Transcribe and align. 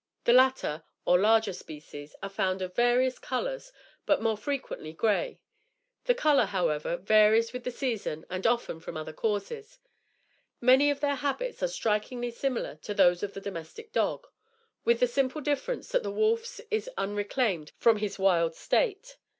The 0.23 0.33
latter, 0.33 0.81
or 1.05 1.19
larger 1.19 1.53
species, 1.53 2.15
are 2.23 2.29
found 2.29 2.63
of 2.63 2.75
various, 2.75 3.19
colors, 3.19 3.71
but 4.07 4.19
more 4.19 4.35
frequently 4.35 4.93
grey. 4.93 5.39
The 6.05 6.15
color, 6.15 6.45
however, 6.45 6.97
varies 6.97 7.53
with 7.53 7.65
the 7.65 7.69
season 7.69 8.25
and 8.27 8.47
often 8.47 8.79
from 8.79 8.97
other 8.97 9.13
causes. 9.13 9.77
Many 10.59 10.89
of 10.89 11.01
their 11.01 11.13
habits 11.17 11.61
are 11.61 11.67
strikingly 11.67 12.31
similar 12.31 12.77
to 12.77 12.95
those 12.95 13.21
of 13.21 13.35
the 13.35 13.41
domestic 13.41 13.91
dog, 13.93 14.25
with 14.83 15.01
the 15.01 15.07
simple 15.07 15.39
difference 15.39 15.89
that 15.89 16.01
the 16.01 16.09
wolf 16.11 16.59
is 16.71 16.89
unreclaimed 16.97 17.71
from 17.77 17.97
his 17.97 18.17
wild 18.17 18.55
state. 18.55 19.17